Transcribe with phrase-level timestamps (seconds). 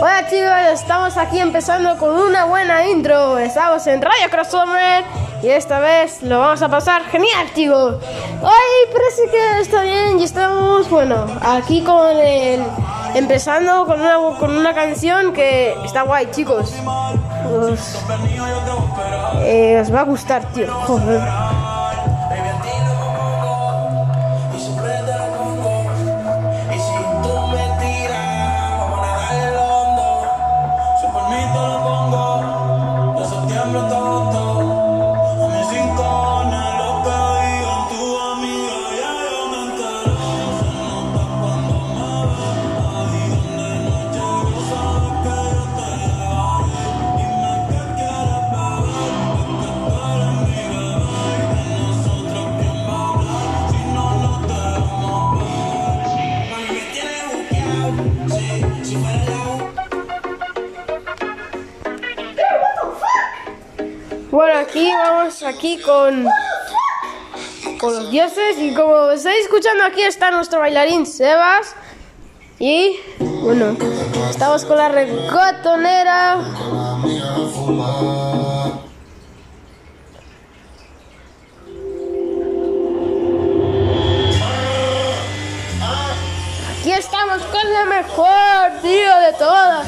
[0.00, 3.36] Hola chicos, estamos aquí empezando con una buena intro.
[3.36, 5.04] Estamos en Radio Crossover
[5.42, 7.96] y esta vez lo vamos a pasar genial, chicos.
[8.40, 12.62] Hoy parece que está bien y estamos, bueno, aquí con el.
[13.16, 16.72] Empezando con una, con una canción que está guay, chicos.
[17.52, 17.98] Os,
[19.40, 20.72] eh, os va a gustar, tío.
[20.72, 21.22] Joder.
[65.48, 66.26] Aquí con,
[67.80, 71.74] con los dioses y como estáis escuchando aquí está nuestro bailarín Sebas
[72.58, 73.76] y bueno,
[74.28, 76.40] estamos con la recotonera.
[86.72, 89.86] Aquí estamos con la mejor, tío, de todas.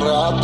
[0.00, 0.40] Los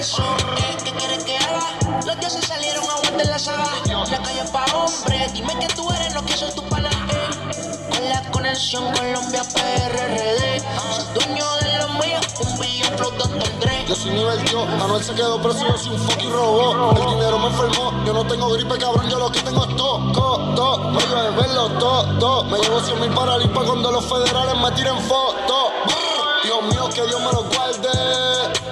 [0.00, 2.00] Eh, ¿Qué quieres que haga?
[2.06, 3.64] Los dioses salieron a aguantar la saga.
[4.10, 5.30] La calle pa' hombres.
[5.34, 6.88] Dime que tú eres, no que soy tu pana.
[6.88, 7.86] eh.
[7.90, 10.62] Con la conexión Colombia PRRD.
[10.96, 12.18] Soy dueño de lo mío.
[12.40, 13.60] Un billón flow Dr.
[13.60, 13.84] Dre.
[13.86, 16.98] Yo soy nivel yo, Manuel se quedó preso, yo soy un fucking robot.
[16.98, 20.12] El dinero me enfermó, yo no tengo gripe, cabrón, yo lo que tengo es todo,
[20.54, 20.78] todo.
[20.92, 24.70] Me llevo de verlo todo, Me llevo 100 mil para limpa cuando los federales me
[24.72, 25.72] tiren fotos.
[25.84, 26.42] Brr.
[26.44, 27.90] Dios mío, que Dios me lo guarde.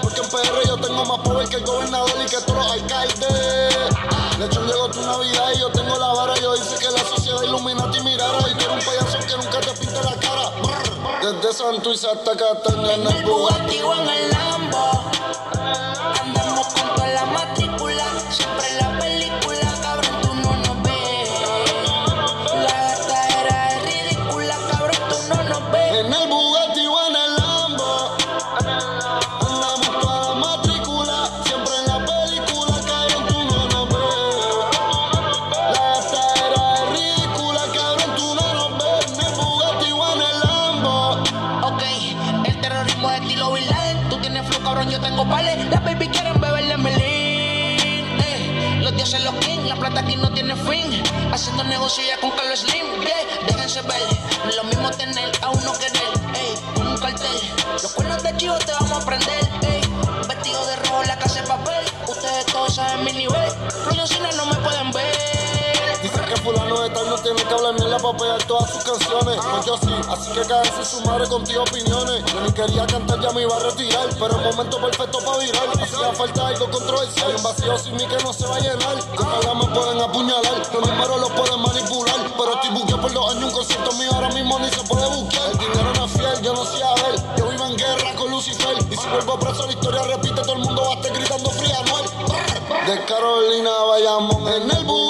[0.01, 0.68] Porque en PR
[0.99, 3.19] tengo más poder que el gobernador y que todos los alcaldes.
[4.39, 6.35] De hecho, llegó tu Navidad y yo tengo la vara.
[6.37, 8.39] Yo hice que la sociedad Illuminati mirara.
[8.49, 10.53] Y eres un payaso que nunca te pinta la cara.
[11.23, 13.25] Desde Santuiz hasta Cataña en el.
[13.25, 15.11] Bugatti o en el Lambo.
[16.21, 17.18] Andamos con toda la
[43.07, 44.09] estilo Laden.
[44.09, 45.65] Tú tienes flow, cabrón, yo tengo pales.
[45.71, 48.07] Las baby quieren beberle melín.
[48.21, 51.03] Eh, los dioses, los king, la plata aquí no tiene fin.
[51.33, 52.87] Haciendo negocio ya con Carlos Slim.
[53.47, 54.03] Déjense ver.
[54.45, 56.13] No es lo mismo tener a uno querer.
[56.35, 57.41] Ey, un cartel.
[57.73, 59.49] Los cuernos de chivo te vamos a prender.
[59.63, 59.81] Ey,
[60.27, 61.85] vestido de rojo, la casa de papel.
[62.09, 63.53] Ustedes todos saben mi nivel.
[63.85, 64.58] Producciones no me
[66.49, 69.37] fulano de tal no tiene que hablar mierda para pegar todas sus canciones.
[69.51, 72.25] Pues yo sí, así que cállese su madre contigo opiniones.
[72.33, 75.69] Yo ni quería cantar, ya me iba a retirar Pero el momento perfecto para virar.
[75.69, 78.97] Hacía falta algo controversial Hay un vacío sin mí que no se va a llenar.
[79.17, 82.17] Cada me pueden apuñalar Los números los pueden manipular.
[82.39, 85.51] Pero estoy buqueado por dos años Un concierto mío ahora mismo ni se puede buquear.
[85.53, 88.31] El dinero no es fiel, yo no sé a ver Yo vivo en guerra con
[88.31, 88.77] Lucifer.
[88.91, 91.77] Y si vuelvo preso la historia repite Todo el mundo va a estar gritando fría
[91.79, 92.05] Anuel
[92.87, 95.08] De Carolina vayamos En el Bugatti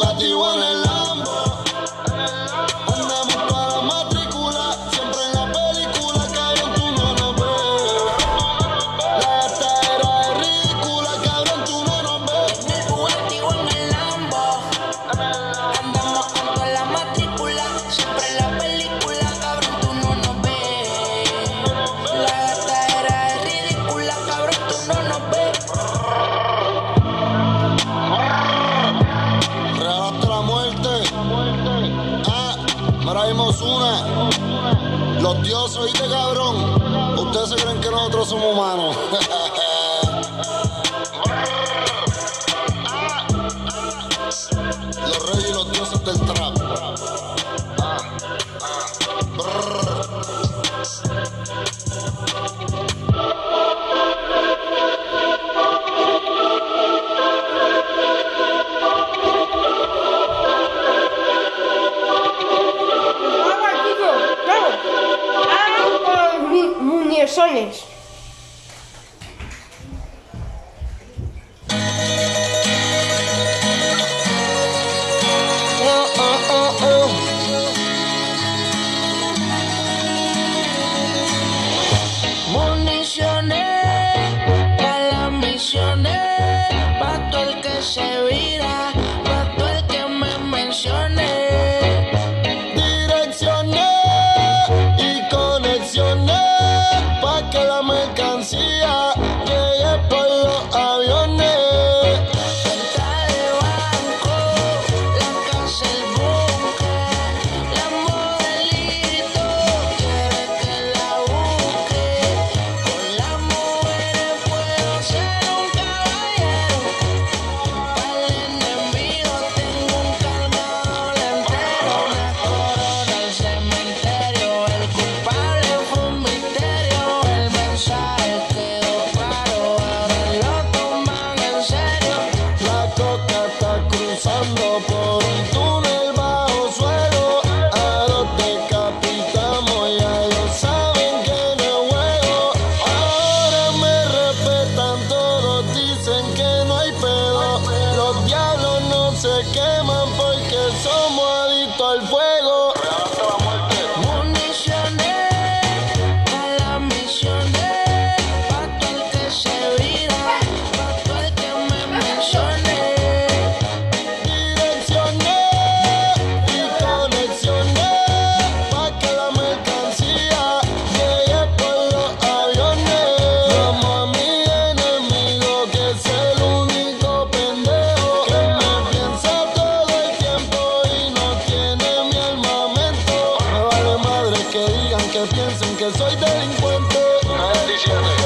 [186.38, 186.96] delincuente.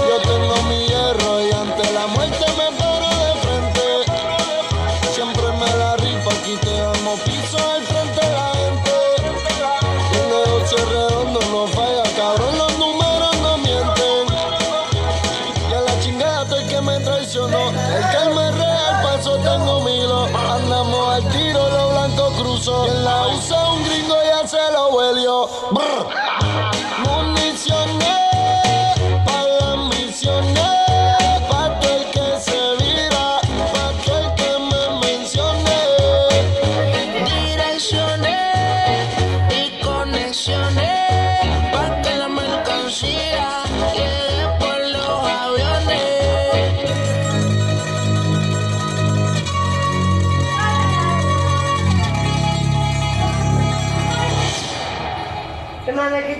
[0.08, 1.31] Yo tengo mi hierro.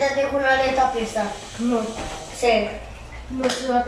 [0.02, 1.30] Quítate con la aleta presa.
[1.60, 1.78] No.
[2.36, 2.66] Sí.
[3.30, 3.84] No se va a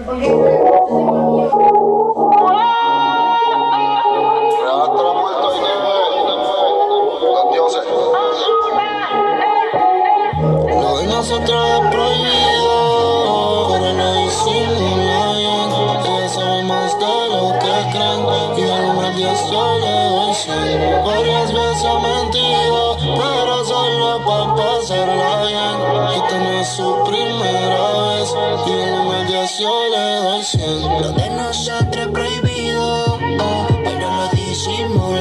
[34.54, 35.13] 寂寞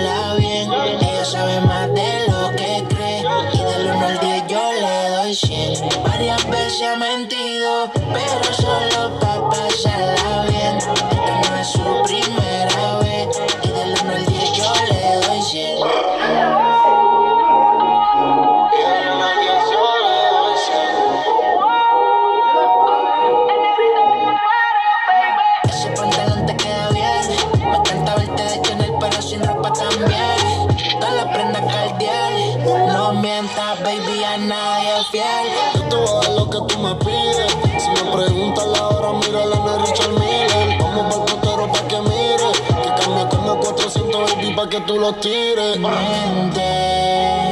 [45.03, 45.77] lo tires.
[45.79, 47.42] Mente.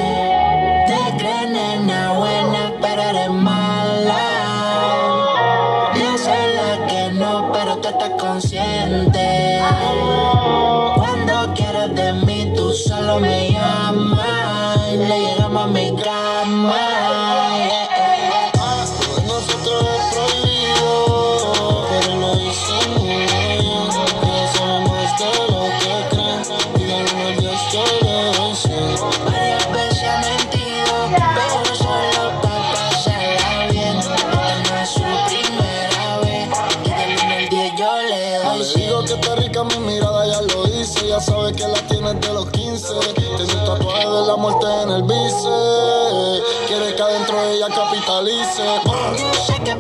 [48.19, 49.21] Ella capitalice.
[49.21, 49.75] Yo sé que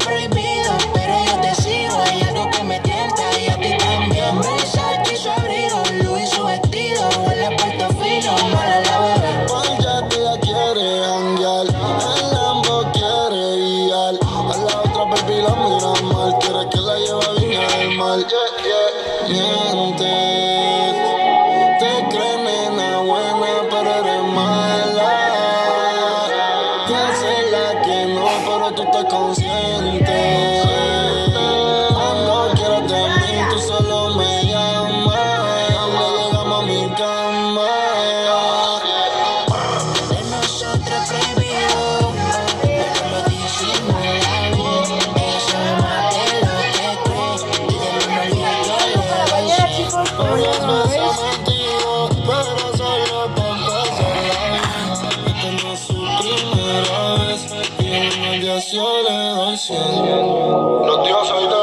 [59.69, 61.55] Los dioses hoy te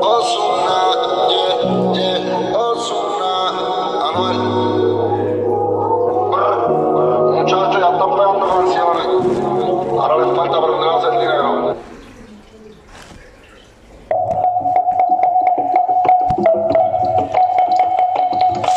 [0.00, 0.80] Ozuna,
[1.28, 1.60] yeah,
[1.92, 3.32] yeah, Ozuna,
[4.08, 4.40] Anuel.
[7.34, 9.06] Muchachos, ya están pegando canciones.
[9.92, 11.76] Ahora les falta aprender a hacer dinero.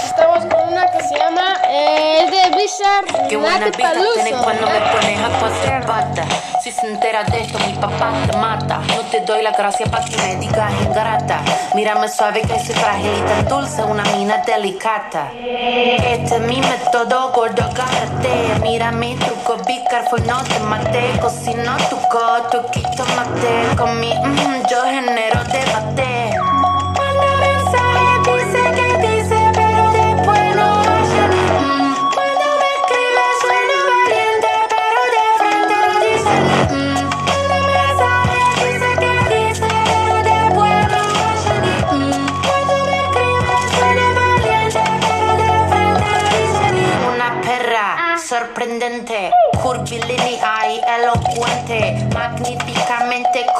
[0.03, 4.13] Estamos con una que se llama eh, es de Blizzard Qué buena Nati vida Peluso.
[4.15, 6.50] tienes cuando me pones a cuatro patas.
[6.81, 8.79] Se entera de esto, mi papá te mata.
[8.87, 11.39] No te doy la gracia para que me digas ingrata.
[11.75, 15.31] Mírame suave que soy frágil y tan dulce, una mina delicata.
[15.35, 18.59] Este es mi método, gordo, agárrate.
[18.63, 21.19] Mira mi truco, be careful, no te mate.
[21.21, 23.75] Cocino tu coto, quito mate.
[23.77, 26.20] Con mi mm, yo genero debate.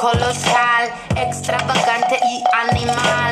[0.02, 3.31] Colosal, extravagante y animal.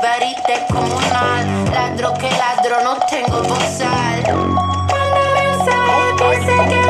[0.71, 4.23] comunal, ladro que ladro, no tengo bozal.
[4.45, 6.80] Manda mensaje, dice que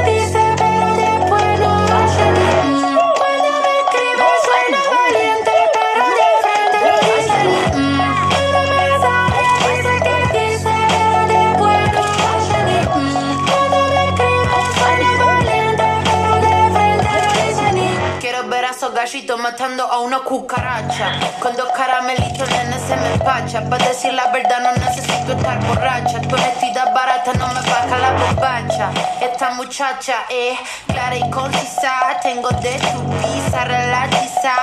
[19.02, 21.20] gallitos matando a una cucaracha.
[21.40, 23.68] Cuando caramelito el nene se me empacha.
[23.68, 26.22] Para decir la verdad no necesito estar borracha.
[26.22, 28.92] Tu honestidad barata no me baja la bombacha.
[29.20, 32.20] Esta muchacha es clara y concisa.
[32.22, 34.54] Tengo de tu pizza relatiza.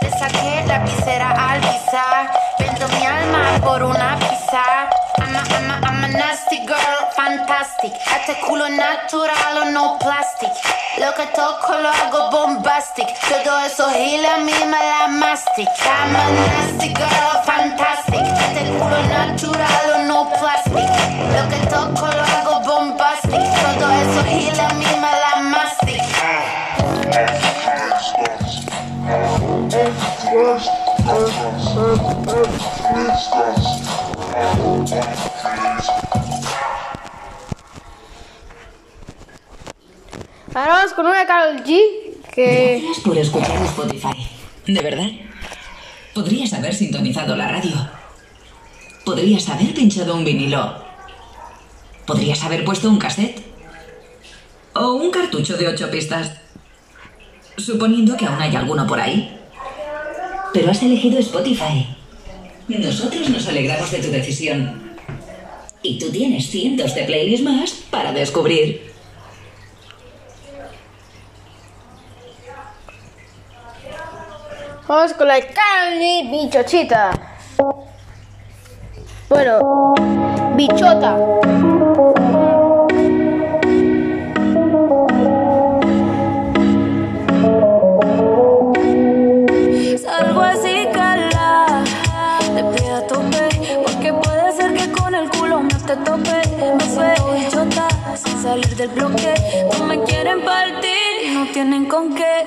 [0.00, 2.32] Le saqué la visera al pisar.
[2.58, 4.90] Vendo mi alma por una pizza.
[7.84, 7.92] Fantastic.
[8.16, 10.50] Este culo natural o no plastic.
[10.98, 13.06] Lo que toco lo hago bombastic.
[13.28, 15.68] Todo eso giles a mí me la mastic.
[15.84, 18.20] I'm a nasty girl, fantastic.
[18.20, 20.88] Este culo natural o no plastic.
[21.34, 23.40] Lo que toco lo hago bombastic.
[23.78, 26.02] Todo eso giles a mí me la mastic.
[40.54, 41.80] Ahora vamos con una Carol G
[42.32, 44.14] que Gracias por escuchar Spotify.
[44.64, 45.08] ¿De verdad?
[46.14, 47.74] Podrías haber sintonizado la radio.
[49.04, 50.76] Podrías haber pinchado un vinilo.
[52.06, 53.42] Podrías haber puesto un cassette.
[54.74, 56.30] O un cartucho de ocho pistas.
[57.56, 59.36] Suponiendo que aún hay alguno por ahí.
[60.52, 61.96] Pero has elegido Spotify.
[62.68, 64.94] Nosotros nos alegramos de tu decisión.
[65.82, 68.93] Y tú tienes cientos de playlists más para descubrir.
[74.86, 77.12] Vamos con la Candy Bichochita.
[79.30, 79.94] Bueno,
[80.56, 81.16] bichota.
[90.02, 91.82] Salgo así, cala,
[92.54, 96.42] de pie a tope, porque puede ser que con el culo me te tope.
[96.76, 99.34] Me feo y chota, sin salir del bloque.
[99.78, 100.83] No me quieren partir no
[101.54, 102.44] tienen con qué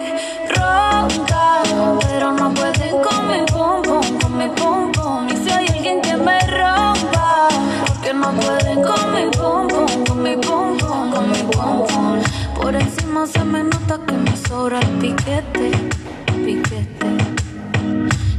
[0.50, 1.64] roncar,
[2.10, 5.30] pero no pueden con mi pum pum, con mi pum pum.
[5.30, 7.48] Y si hay alguien que me rompa,
[7.88, 12.20] porque no pueden con mi pum pum, con mi pum pum, con mi pum pum.
[12.62, 15.72] Por encima se me nota que me sobra el piquete,
[16.46, 17.08] piquete.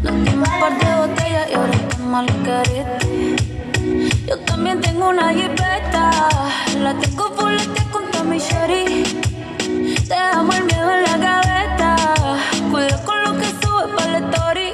[0.03, 3.37] Nos dimos un par de botellas y ahora estamos al carete.
[4.27, 6.11] Yo también tengo una jipeta,
[6.79, 9.08] la tengo fulete con mi Sherry.
[10.09, 11.97] Te amo el miedo en la gaveta,
[12.71, 14.73] cuida con lo que sube para la story.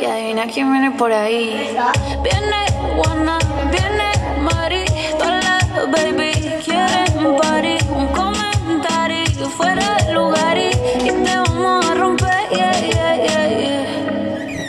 [0.00, 1.76] Y adivina quién viene por ahí.
[2.24, 2.66] Viene
[2.96, 3.38] Juana,
[3.70, 4.84] viene Mari,
[5.16, 6.32] todas las baby
[6.64, 7.78] quieren party.
[7.94, 14.64] Un comentario fuera de lugar y, te vamos a romper, yeah, yeah, yeah, yeah.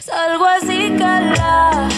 [0.00, 1.88] Salgo así, cala,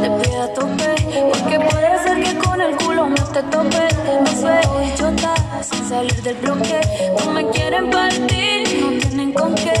[0.00, 0.94] de pie a tope,
[1.32, 3.93] porque puede ser que con el culo me te tope.
[5.94, 6.80] Salir del bloque.
[7.18, 9.78] No me quieren partir, no tienen con qué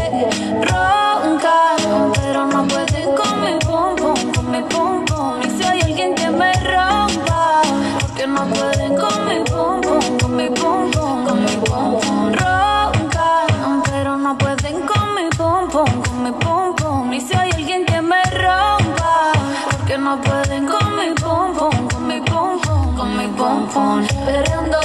[0.68, 1.76] roncar,
[2.14, 3.92] pero no pueden con mi pum,
[4.34, 5.04] con mi pum.
[5.44, 7.62] Y si hay alguien que me rompa,
[8.00, 9.80] porque no pueden con mi pum,
[10.20, 10.82] con mi pum,
[11.26, 12.32] con mi pum pum.
[12.42, 13.46] Roncar,
[13.90, 17.12] pero no pueden con mi pum, con mi pum.
[17.12, 19.32] Y si hay alguien que me rompa,
[19.70, 22.52] porque no pueden con mi pum, con mi pum,
[22.96, 24.06] con mi pum pum.
[24.26, 24.78] Perreando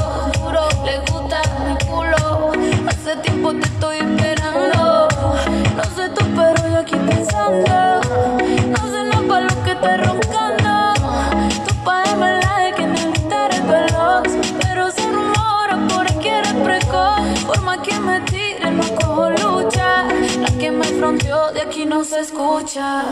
[21.00, 23.04] fronteó de aquí no se escucha.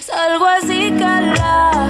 [0.00, 1.88] Salgo así, cala,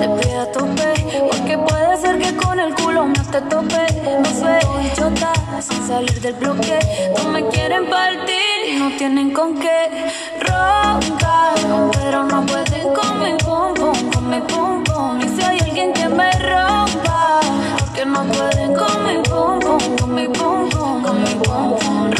[0.00, 0.94] de pie a tope.
[1.30, 3.86] Porque puede ser que con el culo me te tope.
[4.22, 6.78] Me y chota, sin salir del bloque.
[7.16, 9.78] No me quieren partir no tienen con qué
[10.40, 11.54] roncar.
[11.92, 15.20] Pero no pueden con mi pum pum, con mi pum pum.
[15.20, 17.40] Y si hay alguien que me rompa,
[17.78, 22.15] porque no pueden con mi pum pum, con mi pum pum, con mi pum pum.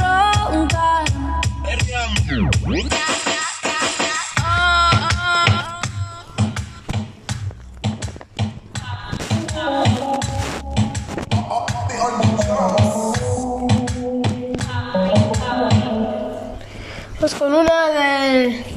[17.18, 18.75] Pues con una del.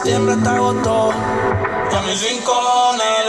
[0.00, 1.10] Septiembre hasta agosto.
[1.92, 3.26] Y a mis rincones,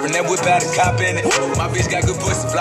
[0.00, 0.39] staring that what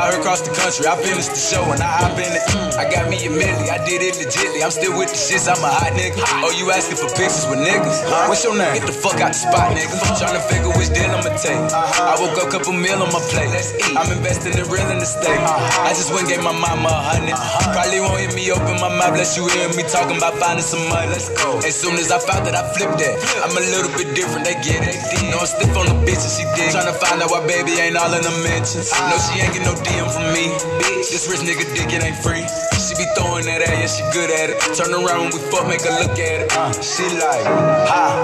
[0.09, 0.85] fly across the country.
[0.87, 2.43] I finished the show and I hop in it.
[2.77, 4.63] I got me a milli, I did it legitly.
[4.63, 6.21] I'm still with the shits, I'm a hot nigga.
[6.41, 7.97] Oh, you asking for pictures with niggas?
[8.29, 8.73] What's your name?
[8.73, 9.93] Get the fuck out the spot, nigga.
[9.93, 11.57] to figure which deal I'ma take.
[11.57, 13.49] I woke up, couple meal on my plate.
[13.53, 13.95] Let's eat.
[13.97, 15.41] I'm investing in real estate.
[15.85, 17.35] I just went and gave my mama a hundred.
[17.35, 17.73] Uh-huh.
[17.75, 20.81] Probably won't hear me open my mouth, bless you hear me talking about finding some
[20.89, 21.11] money.
[21.11, 21.59] Let's go.
[21.61, 23.15] As soon as I found that, I flipped that.
[23.43, 24.97] I'm a little bit different, they get it.
[25.29, 26.73] No, I'm stiff on the bitch and she dig.
[26.73, 28.89] to find out why baby ain't all in the mentions.
[28.89, 29.11] Uh-huh.
[29.11, 30.47] No, she ain't get no DM from me.
[30.79, 32.47] Bitch, this rich nigga dick, it ain't free.
[32.79, 34.57] She be throwing that at, yeah, she good at it.
[34.71, 36.47] Turn around when we fuck, make her look at it.
[36.55, 38.15] Uh, she like, ha.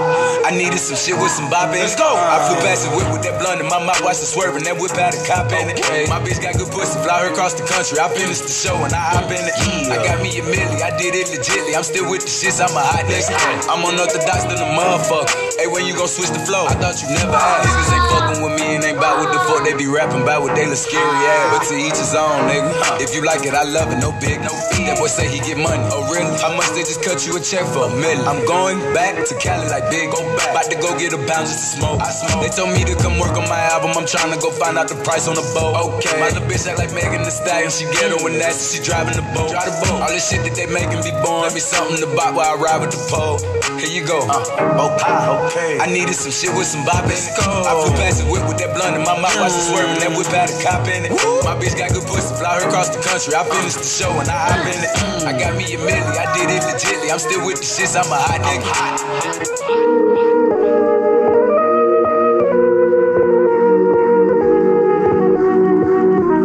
[0.46, 1.82] I needed some shit with some bop in.
[1.84, 2.08] Let's go.
[2.08, 4.64] I flew past the whip with that blunt in my mouth, watched it swerving.
[4.64, 5.82] That whip out a cop in it.
[6.08, 8.00] My bitch got good pussy, fly her across the country.
[8.00, 9.54] I finished the show and I hop in it.
[9.92, 11.74] I got me a milli, I did it legitly.
[11.74, 13.34] I'm still with the shits, I'm a hot nigga.
[13.66, 15.34] I'm unorthodox than a motherfucker.
[15.58, 16.62] Hey, when you gon' switch the flow?
[16.70, 17.66] I thought you never asked.
[17.66, 20.46] Niggas ain't fucking with me and ain't bout what the fuck they be rapping about
[20.46, 21.58] what they look scary ass.
[21.58, 22.70] But to each his own, nigga.
[23.02, 24.86] If you like it, I love it, no big, no fee.
[24.86, 25.82] That boy say he get money.
[25.90, 26.30] Oh, really?
[26.38, 28.22] How much they just cut you a check for a million?
[28.22, 30.54] I'm going back to Cali like big, go back.
[30.54, 31.98] About to go get a pound just to smoke.
[31.98, 32.46] I smoke.
[32.46, 33.90] They told me to come work on my album.
[33.98, 35.98] I'm trying to go find out the price on the boat.
[35.98, 36.14] Okay.
[36.22, 37.74] My little bitch act like Megan Thee Stallion.
[37.74, 38.78] She ghetto and nasty.
[38.78, 39.50] She driving the boat.
[39.50, 39.98] Drive the boat.
[40.06, 41.48] All this shit that they making be born.
[41.48, 43.40] Let me something to buy while I ride with the pole.
[43.80, 44.20] Here you go.
[44.28, 45.16] Uh, okay.
[45.48, 45.72] Okay.
[45.80, 47.32] I needed some shit with some bop in it.
[47.32, 49.40] I flew past the whip with that blunt in my mouth.
[49.40, 50.00] Watch it swerving.
[50.04, 51.12] That whip had a cop in it.
[51.48, 52.36] My bitch got good pussy.
[52.36, 53.32] Fly her across the country.
[53.32, 54.92] I finished the show and I hop in it.
[55.24, 56.12] I got me a milli.
[56.12, 57.08] I did it legitly.
[57.08, 57.96] I'm still with the shits.
[57.96, 58.68] I'm a hot nigga.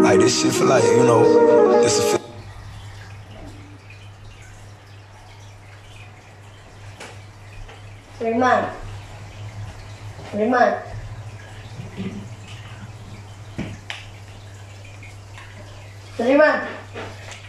[0.03, 2.20] Like this shit for like, you know, this is
[10.33, 10.77] Alemán.
[16.19, 16.61] Alemán.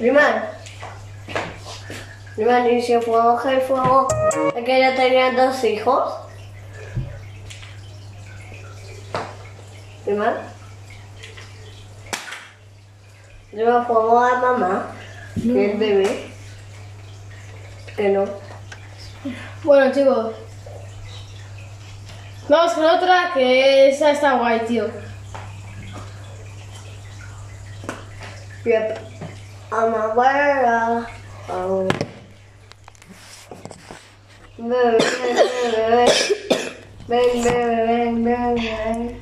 [0.00, 0.48] Alemán.
[2.36, 4.08] Alemán dice fuego, y fuego.
[4.56, 6.14] Aquella tenía dos hijos.
[10.04, 10.34] Alemán.
[13.52, 14.86] Alemán fuego a mamá
[15.36, 15.52] no.
[15.54, 16.32] y el bebé.
[17.96, 18.24] Que no.
[19.62, 20.41] Bueno chicos.
[22.52, 24.86] Vamos con otra que esa está guay, tío.
[28.66, 28.98] Yep.
[29.72, 31.06] I'm a abuela.
[31.48, 31.88] Oh.
[34.58, 34.98] Ven, ven,
[37.08, 39.21] ven, ven, ven, ven, ven, ven,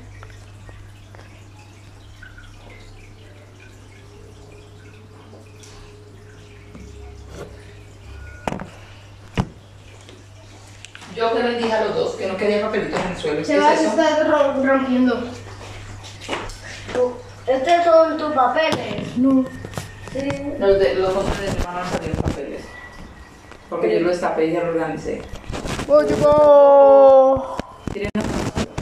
[11.21, 13.37] Yo que les dije a los dos que no quería papelitos en el suelo.
[13.41, 15.21] ¿Qué Se va a estar rom- rompiendo.
[17.47, 19.17] Estos son tus papeles.
[19.19, 19.45] No.
[20.15, 20.29] Sí.
[20.59, 22.63] Los de los otros de mi hermano no salieron papeles.
[23.69, 25.21] Porque yo lo destapé y ya lo organicé.
[27.93, 28.11] Tienen